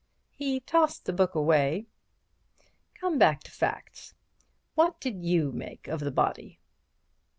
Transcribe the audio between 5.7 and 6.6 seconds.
of the body?"